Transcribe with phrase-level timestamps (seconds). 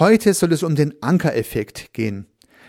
[0.00, 2.26] Heute soll es um den Ankereffekt gehen.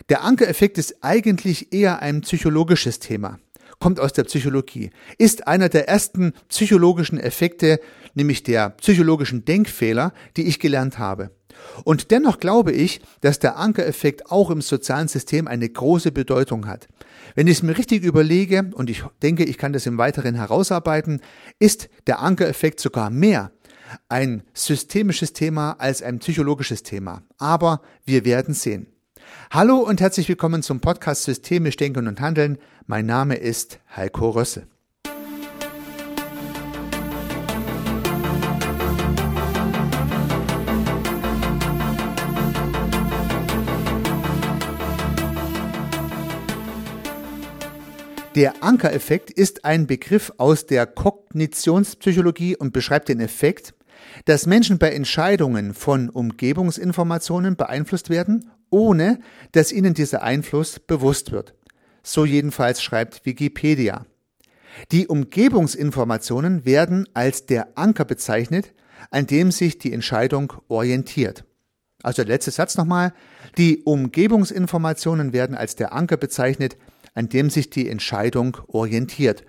[0.09, 3.39] Der Ankereffekt ist eigentlich eher ein psychologisches Thema,
[3.79, 7.79] kommt aus der Psychologie, ist einer der ersten psychologischen Effekte,
[8.15, 11.31] nämlich der psychologischen Denkfehler, die ich gelernt habe.
[11.85, 16.89] Und dennoch glaube ich, dass der Ankereffekt auch im sozialen System eine große Bedeutung hat.
[17.35, 21.21] Wenn ich es mir richtig überlege, und ich denke, ich kann das im Weiteren herausarbeiten,
[21.59, 23.53] ist der Ankereffekt sogar mehr
[24.09, 27.23] ein systemisches Thema als ein psychologisches Thema.
[27.37, 28.87] Aber wir werden sehen.
[29.51, 32.57] Hallo und herzlich willkommen zum Podcast Systemisch Denken und Handeln.
[32.87, 34.67] Mein Name ist Heiko Rösse.
[48.35, 53.73] Der Ankereffekt ist ein Begriff aus der Kognitionspsychologie und beschreibt den Effekt,
[54.25, 59.19] dass Menschen bei Entscheidungen von Umgebungsinformationen beeinflusst werden, ohne
[59.51, 61.53] dass ihnen dieser Einfluss bewusst wird.
[62.03, 64.05] So jedenfalls schreibt Wikipedia.
[64.91, 68.73] Die Umgebungsinformationen werden als der Anker bezeichnet,
[69.09, 71.43] an dem sich die Entscheidung orientiert.
[72.03, 73.13] Also der letzte Satz nochmal.
[73.57, 76.77] Die Umgebungsinformationen werden als der Anker bezeichnet,
[77.13, 79.43] an dem sich die Entscheidung orientiert.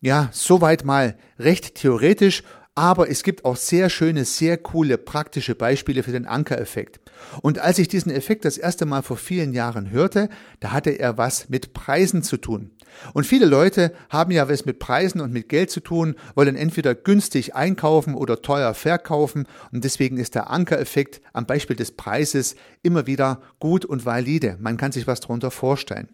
[0.00, 2.42] Ja, soweit mal recht theoretisch,
[2.76, 7.00] aber es gibt auch sehr schöne, sehr coole praktische Beispiele für den Ankereffekt.
[7.40, 10.28] Und als ich diesen Effekt das erste Mal vor vielen Jahren hörte,
[10.60, 12.70] da hatte er was mit Preisen zu tun.
[13.14, 16.94] Und viele Leute haben ja was mit Preisen und mit Geld zu tun, wollen entweder
[16.94, 19.46] günstig einkaufen oder teuer verkaufen.
[19.72, 24.58] Und deswegen ist der Ankereffekt am Beispiel des Preises immer wieder gut und valide.
[24.60, 26.08] Man kann sich was darunter vorstellen.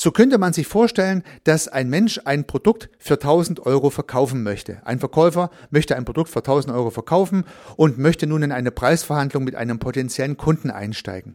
[0.00, 4.80] So könnte man sich vorstellen, dass ein Mensch ein Produkt für 1000 Euro verkaufen möchte.
[4.86, 9.42] Ein Verkäufer möchte ein Produkt für 1000 Euro verkaufen und möchte nun in eine Preisverhandlung
[9.42, 11.34] mit einem potenziellen Kunden einsteigen.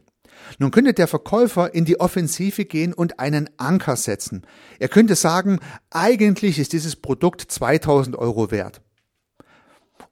[0.58, 4.46] Nun könnte der Verkäufer in die Offensive gehen und einen Anker setzen.
[4.78, 8.80] Er könnte sagen, eigentlich ist dieses Produkt 2000 Euro wert.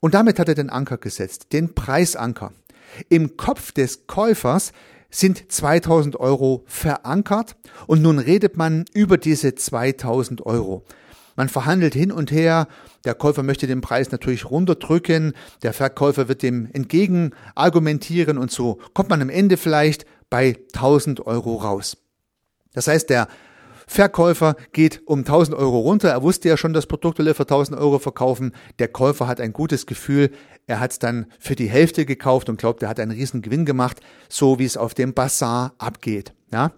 [0.01, 2.53] Und damit hat er den Anker gesetzt, den Preisanker.
[3.09, 4.73] Im Kopf des Käufers
[5.13, 7.55] sind 2000 Euro verankert
[7.87, 10.85] und nun redet man über diese 2000 Euro.
[11.37, 12.67] Man verhandelt hin und her.
[13.05, 15.33] Der Käufer möchte den Preis natürlich runterdrücken.
[15.63, 21.27] Der Verkäufer wird dem entgegen argumentieren und so kommt man am Ende vielleicht bei 1000
[21.27, 21.97] Euro raus.
[22.75, 23.29] Das heißt, der
[23.93, 26.09] Verkäufer geht um 1000 Euro runter.
[26.09, 28.53] Er wusste ja schon, das Produkt will er für 1000 Euro verkaufen.
[28.79, 30.31] Der Käufer hat ein gutes Gefühl.
[30.67, 33.67] Er hat es dann für die Hälfte gekauft und glaubt, er hat einen riesen Gewinn
[33.67, 36.33] gemacht, so wie es auf dem Bazar abgeht.
[36.51, 36.73] Ja.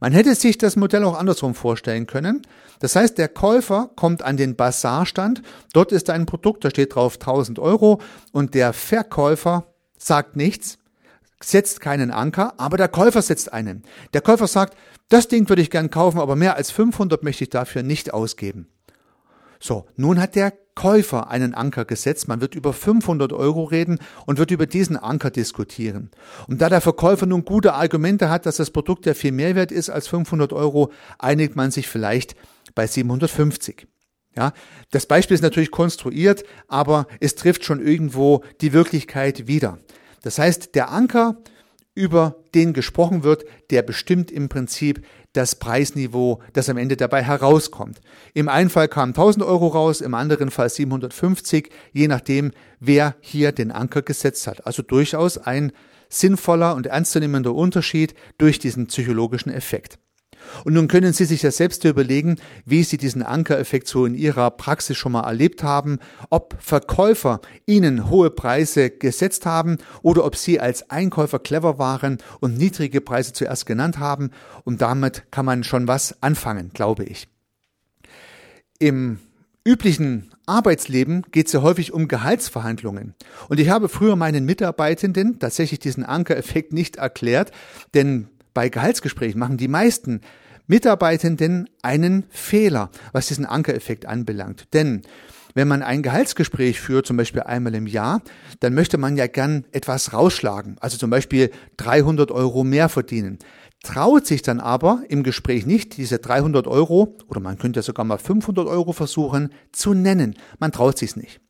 [0.00, 2.42] Man hätte sich das Modell auch andersrum vorstellen können.
[2.80, 5.42] Das heißt, der Käufer kommt an den Bazarstand.
[5.74, 8.00] Dort ist ein Produkt, da steht drauf 1000 Euro
[8.32, 9.66] und der Verkäufer
[9.98, 10.78] sagt nichts,
[11.50, 13.82] setzt keinen Anker, aber der Käufer setzt einen.
[14.12, 14.76] Der Käufer sagt,
[15.08, 18.68] das Ding würde ich gern kaufen, aber mehr als 500 möchte ich dafür nicht ausgeben.
[19.60, 22.28] So, nun hat der Käufer einen Anker gesetzt.
[22.28, 26.10] Man wird über 500 Euro reden und wird über diesen Anker diskutieren.
[26.48, 29.72] Und da der Verkäufer nun gute Argumente hat, dass das Produkt ja viel mehr wert
[29.72, 32.34] ist als 500 Euro, einigt man sich vielleicht
[32.74, 33.86] bei 750.
[34.36, 34.52] Ja,
[34.90, 39.78] das Beispiel ist natürlich konstruiert, aber es trifft schon irgendwo die Wirklichkeit wieder.
[40.24, 41.36] Das heißt, der Anker,
[41.94, 48.00] über den gesprochen wird, der bestimmt im Prinzip das Preisniveau, das am Ende dabei herauskommt.
[48.32, 53.52] Im einen Fall kamen 1000 Euro raus, im anderen Fall 750, je nachdem, wer hier
[53.52, 54.66] den Anker gesetzt hat.
[54.66, 55.72] Also durchaus ein
[56.08, 59.98] sinnvoller und ernstzunehmender Unterschied durch diesen psychologischen Effekt.
[60.64, 64.50] Und nun können Sie sich ja selbst überlegen, wie Sie diesen Ankereffekt so in Ihrer
[64.50, 65.98] Praxis schon mal erlebt haben,
[66.30, 72.56] ob Verkäufer Ihnen hohe Preise gesetzt haben oder ob Sie als Einkäufer clever waren und
[72.56, 74.30] niedrige Preise zuerst genannt haben.
[74.64, 77.28] Und damit kann man schon was anfangen, glaube ich.
[78.78, 79.18] Im
[79.64, 83.14] üblichen Arbeitsleben geht es ja häufig um Gehaltsverhandlungen.
[83.48, 87.50] Und ich habe früher meinen Mitarbeitenden tatsächlich diesen Ankereffekt nicht erklärt,
[87.94, 90.20] denn bei Gehaltsgesprächen machen die meisten
[90.66, 94.72] Mitarbeitenden einen Fehler, was diesen Ankereffekt anbelangt.
[94.72, 95.02] Denn
[95.54, 98.22] wenn man ein Gehaltsgespräch führt, zum Beispiel einmal im Jahr,
[98.60, 103.38] dann möchte man ja gern etwas rausschlagen, also zum Beispiel 300 Euro mehr verdienen.
[103.82, 108.18] Traut sich dann aber im Gespräch nicht, diese 300 Euro oder man könnte sogar mal
[108.18, 110.34] 500 Euro versuchen zu nennen.
[110.58, 111.40] Man traut sich's nicht.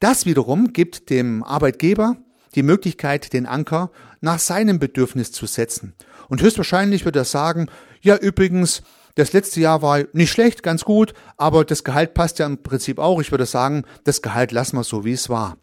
[0.00, 2.16] Das wiederum gibt dem Arbeitgeber
[2.54, 3.90] die Möglichkeit, den Anker
[4.20, 5.94] nach seinem Bedürfnis zu setzen.
[6.28, 7.68] Und höchstwahrscheinlich wird er sagen,
[8.00, 8.82] ja übrigens,
[9.14, 12.98] das letzte Jahr war nicht schlecht, ganz gut, aber das Gehalt passt ja im Prinzip
[12.98, 13.20] auch.
[13.20, 15.56] Ich würde sagen, das Gehalt lassen wir so, wie es war.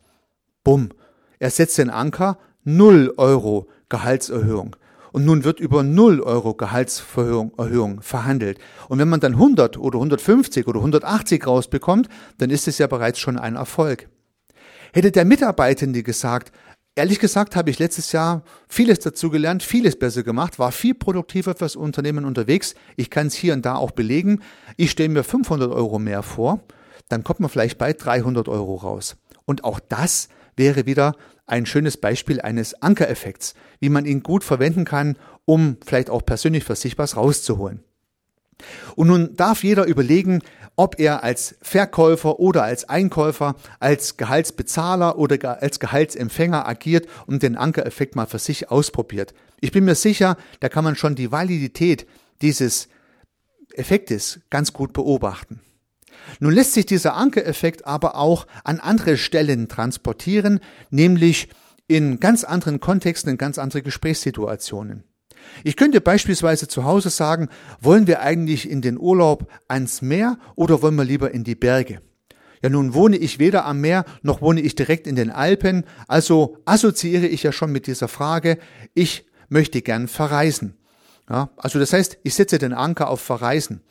[0.64, 0.90] Bumm.
[1.40, 4.76] Er setzt den Anker 0 Euro Gehaltserhöhung.
[5.14, 8.60] Und nun wird über 0 Euro Gehaltserhöhung verhandelt.
[8.90, 13.20] Und wenn man dann 100 oder 150 oder 180 rausbekommt, dann ist es ja bereits
[13.20, 14.10] schon ein Erfolg.
[14.92, 16.52] Hätte der Mitarbeitende gesagt,
[16.98, 21.54] Ehrlich gesagt habe ich letztes Jahr vieles dazu gelernt, vieles besser gemacht, war viel produktiver
[21.54, 22.74] fürs Unternehmen unterwegs.
[22.96, 24.42] Ich kann es hier und da auch belegen.
[24.78, 26.62] Ich stelle mir 500 Euro mehr vor,
[27.10, 29.18] dann kommt man vielleicht bei 300 Euro raus.
[29.44, 34.86] Und auch das wäre wieder ein schönes Beispiel eines Ankereffekts, wie man ihn gut verwenden
[34.86, 37.84] kann, um vielleicht auch persönlich für sich was rauszuholen.
[38.96, 40.42] Und nun darf jeder überlegen,
[40.76, 47.56] ob er als Verkäufer oder als Einkäufer, als Gehaltsbezahler oder als Gehaltsempfänger agiert und den
[47.56, 49.34] Ankereffekt mal für sich ausprobiert.
[49.62, 52.06] Ich bin mir sicher, da kann man schon die Validität
[52.42, 52.90] dieses
[53.74, 55.62] Effektes ganz gut beobachten.
[56.40, 61.50] Nun lässt sich dieser Ankereffekt aber auch an andere Stellen transportieren, nämlich
[61.88, 65.04] in ganz anderen Kontexten, in ganz andere Gesprächssituationen.
[65.64, 67.50] Ich könnte beispielsweise zu Hause sagen,
[67.80, 72.02] wollen wir eigentlich in den Urlaub ans Meer oder wollen wir lieber in die Berge?
[72.62, 76.58] Ja, nun wohne ich weder am Meer noch wohne ich direkt in den Alpen, also
[76.66, 78.58] assoziiere ich ja schon mit dieser Frage,
[78.94, 80.76] ich möchte gern verreisen.
[81.30, 83.82] Ja, also das heißt, ich setze den Anker auf Verreisen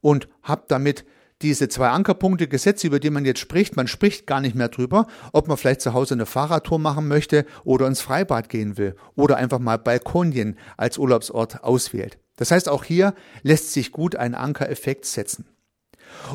[0.00, 1.04] und habe damit
[1.42, 5.06] diese zwei Ankerpunkte Gesetze, über die man jetzt spricht, man spricht gar nicht mehr drüber,
[5.32, 9.36] ob man vielleicht zu Hause eine Fahrradtour machen möchte oder ins Freibad gehen will oder
[9.36, 12.18] einfach mal Balkonien als Urlaubsort auswählt.
[12.36, 15.46] Das heißt, auch hier lässt sich gut ein Ankereffekt setzen.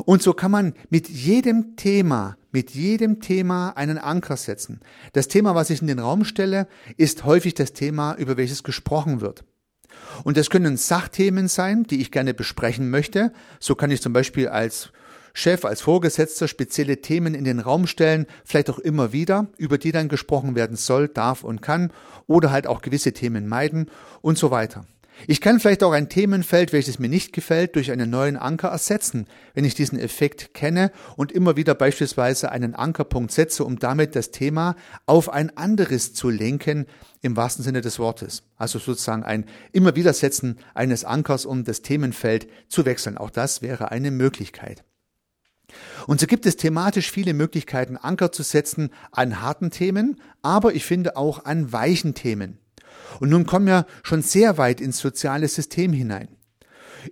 [0.04, 4.80] Und so kann man mit jedem Thema, mit jedem Thema einen Anker setzen.
[5.12, 9.20] Das Thema, was ich in den Raum stelle, ist häufig das Thema, über welches gesprochen
[9.20, 9.44] wird.
[10.24, 13.32] Und das können Sachthemen sein, die ich gerne besprechen möchte.
[13.58, 14.90] So kann ich zum Beispiel als
[15.32, 19.92] Chef, als Vorgesetzter spezielle Themen in den Raum stellen, vielleicht auch immer wieder, über die
[19.92, 21.92] dann gesprochen werden soll, darf und kann,
[22.26, 23.90] oder halt auch gewisse Themen meiden
[24.22, 24.84] und so weiter.
[25.26, 29.26] Ich kann vielleicht auch ein Themenfeld, welches mir nicht gefällt, durch einen neuen Anker ersetzen,
[29.54, 34.30] wenn ich diesen Effekt kenne und immer wieder beispielsweise einen Ankerpunkt setze, um damit das
[34.30, 34.76] Thema
[35.06, 36.86] auf ein anderes zu lenken,
[37.22, 38.42] im wahrsten Sinne des Wortes.
[38.56, 43.18] Also sozusagen ein immer wieder Setzen eines Ankers, um das Themenfeld zu wechseln.
[43.18, 44.84] Auch das wäre eine Möglichkeit.
[46.06, 50.84] Und so gibt es thematisch viele Möglichkeiten, Anker zu setzen an harten Themen, aber ich
[50.84, 52.58] finde auch an weichen Themen.
[53.18, 56.28] Und nun kommen wir schon sehr weit ins soziale System hinein.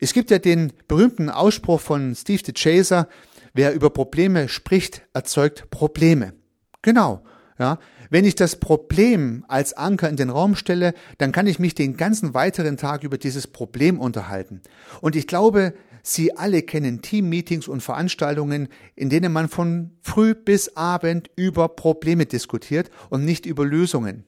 [0.01, 3.09] Es gibt ja den berühmten Ausspruch von Steve de Chaser,
[3.55, 6.35] wer über Probleme spricht, erzeugt Probleme.
[6.83, 7.25] Genau,
[7.59, 7.79] ja.
[8.11, 11.99] Wenn ich das Problem als Anker in den Raum stelle, dann kann ich mich den
[11.99, 14.63] ganzen weiteren Tag über dieses Problem unterhalten.
[15.03, 20.75] Und ich glaube, Sie alle kennen Teammeetings und Veranstaltungen, in denen man von früh bis
[20.75, 24.25] Abend über Probleme diskutiert und nicht über Lösungen.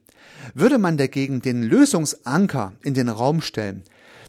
[0.53, 3.83] Würde man dagegen den Lösungsanker in den Raum stellen,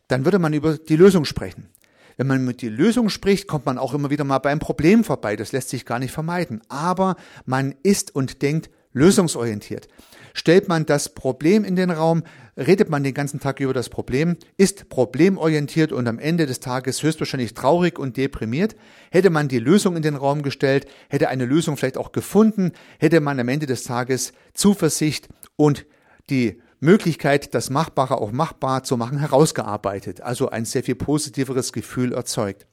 [0.09, 1.69] dann würde man über die Lösung sprechen.
[2.17, 5.37] Wenn man mit die Lösung spricht, kommt man auch immer wieder mal beim Problem vorbei.
[5.37, 6.61] Das lässt sich gar nicht vermeiden.
[6.69, 7.17] Aber
[7.47, 9.89] man ist und denkt lösungsorientiert.
[10.35, 12.23] Stellt man das Problem in den Raum,
[12.57, 17.03] redet man den ganzen Tag über das Problem, ist problemorientiert und am Ende des Tages
[17.03, 18.77] höchstwahrscheinlich traurig und deprimiert.
[19.11, 23.21] Hätte man die Lösung in den Raum gestellt, hätte eine Lösung vielleicht auch gefunden, hätte
[23.21, 25.87] man am Ende des Tages Zuversicht und
[26.31, 32.13] die Möglichkeit, das Machbare auch machbar zu machen, herausgearbeitet, also ein sehr viel positiveres Gefühl
[32.13, 32.67] erzeugt.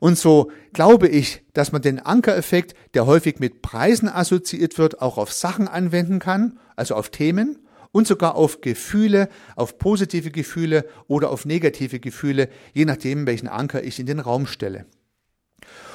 [0.00, 5.18] Und so glaube ich, dass man den Ankereffekt, der häufig mit Preisen assoziiert wird, auch
[5.18, 7.58] auf Sachen anwenden kann, also auf Themen
[7.92, 13.82] und sogar auf Gefühle, auf positive Gefühle oder auf negative Gefühle, je nachdem, welchen Anker
[13.82, 14.86] ich in den Raum stelle.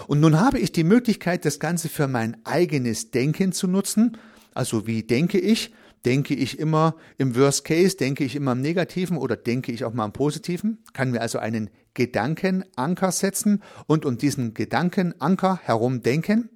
[0.07, 4.17] Und nun habe ich die Möglichkeit, das Ganze für mein eigenes Denken zu nutzen.
[4.53, 5.73] Also wie denke ich?
[6.05, 9.93] Denke ich immer im Worst Case, denke ich immer im Negativen oder denke ich auch
[9.93, 10.79] mal im Positiven?
[10.93, 16.49] Kann mir also einen Gedankenanker setzen und um diesen Gedankenanker herum denken?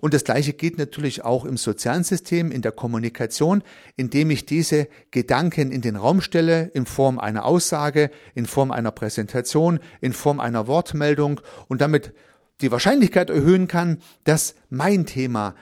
[0.00, 3.62] Und das Gleiche geht natürlich auch im sozialen System, in der Kommunikation,
[3.96, 8.90] indem ich diese Gedanken in den Raum stelle, in Form einer Aussage, in Form einer
[8.90, 12.12] Präsentation, in Form einer Wortmeldung und damit
[12.60, 15.54] die Wahrscheinlichkeit erhöhen kann, dass mein Thema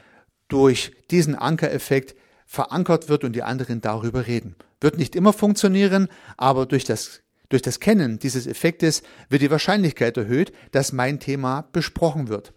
[0.48, 2.14] durch diesen Ankereffekt
[2.50, 4.56] verankert wird und die anderen darüber reden.
[4.80, 10.16] Wird nicht immer funktionieren, aber durch das, durch das Kennen dieses Effektes wird die Wahrscheinlichkeit
[10.16, 12.52] erhöht, dass mein Thema besprochen wird.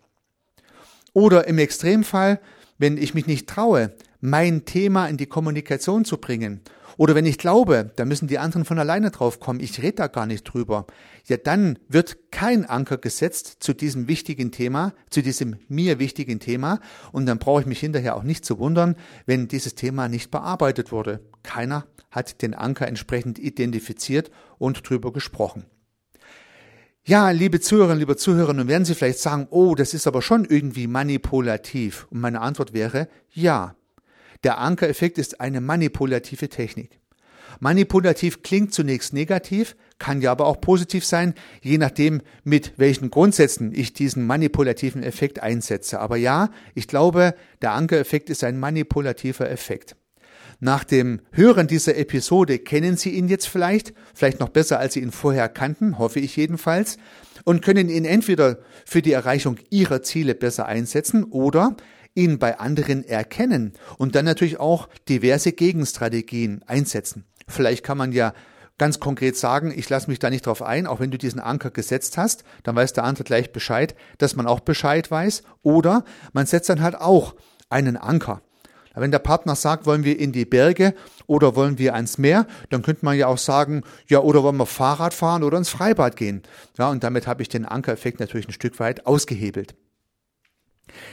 [1.14, 2.42] Oder im Extremfall,
[2.80, 3.94] wenn ich mich nicht traue,
[4.26, 6.62] mein Thema in die Kommunikation zu bringen
[6.96, 10.08] oder wenn ich glaube, da müssen die anderen von alleine drauf kommen, ich rede da
[10.08, 10.88] gar nicht drüber,
[11.26, 16.80] ja dann wird kein Anker gesetzt zu diesem wichtigen Thema, zu diesem mir wichtigen Thema
[17.12, 20.94] und dann brauche ich mich hinterher auch nicht zu wundern, wenn dieses Thema nicht bearbeitet
[20.94, 21.20] wurde.
[21.44, 25.66] keiner hat den Anker entsprechend identifiziert und drüber gesprochen.
[27.04, 30.46] Ja, liebe Zuhörerinnen, liebe Zuhörer, nun werden Sie vielleicht sagen, oh, das ist aber schon
[30.46, 32.08] irgendwie manipulativ.
[32.12, 33.76] Und meine Antwort wäre, ja.
[34.44, 37.00] Der Ankereffekt ist eine manipulative Technik.
[37.60, 43.72] Manipulativ klingt zunächst negativ, kann ja aber auch positiv sein, je nachdem, mit welchen Grundsätzen
[43.74, 46.00] ich diesen manipulativen Effekt einsetze.
[46.00, 49.96] Aber ja, ich glaube, der Ankereffekt ist ein manipulativer Effekt.
[50.60, 55.02] Nach dem Hören dieser Episode kennen Sie ihn jetzt vielleicht, vielleicht noch besser, als Sie
[55.02, 56.98] ihn vorher kannten, hoffe ich jedenfalls,
[57.44, 61.76] und können ihn entweder für die Erreichung Ihrer Ziele besser einsetzen oder
[62.16, 67.26] ihn bei anderen erkennen und dann natürlich auch diverse Gegenstrategien einsetzen.
[67.48, 68.34] Vielleicht kann man ja
[68.78, 71.72] ganz konkret sagen, ich lasse mich da nicht drauf ein, auch wenn du diesen Anker
[71.72, 75.44] gesetzt hast, dann weiß der andere gleich Bescheid, dass man auch Bescheid weiß.
[75.62, 76.04] Oder
[76.34, 77.36] man setzt dann halt auch
[77.70, 78.42] einen Anker.
[78.96, 80.94] Wenn der Partner sagt, wollen wir in die Berge
[81.26, 84.68] oder wollen wir ans Meer, dann könnte man ja auch sagen, ja, oder wollen wir
[84.68, 86.44] Fahrrad fahren oder ins Freibad gehen.
[86.78, 89.76] Ja, und damit habe ich den Ankereffekt natürlich ein Stück weit ausgehebelt.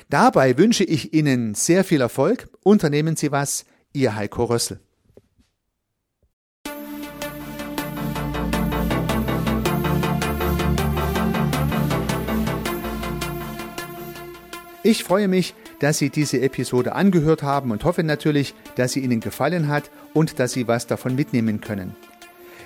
[0.08, 2.48] Dabei wünsche ich Ihnen sehr viel Erfolg.
[2.62, 4.80] Unternehmen Sie was, Ihr Heiko Rössel.
[14.82, 19.20] Ich freue mich, dass Sie diese Episode angehört haben und hoffe natürlich, dass sie Ihnen
[19.20, 21.94] gefallen hat und dass Sie was davon mitnehmen können.